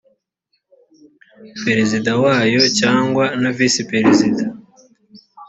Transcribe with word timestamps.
perezida 1.63 2.11
wayo 2.23 2.61
cyangwa 2.79 3.25
na 3.41 3.49
visi 3.57 3.81
perezida 3.91 4.43